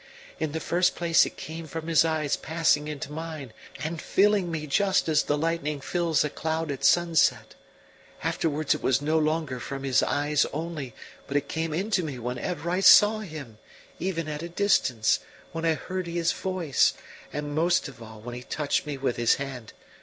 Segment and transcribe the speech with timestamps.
[0.39, 3.53] In the first place it came from his eyes passing into mine,
[3.83, 7.53] and filling me just as the lightning fills a cloud at sunset:
[8.23, 10.95] afterwards it was no longer from his eyes only,
[11.27, 13.59] but it came into me whenever I saw him,
[13.99, 15.19] even at a distance,
[15.51, 16.93] when I heard his voice,
[17.31, 19.71] and most of all when he touched me with his hand.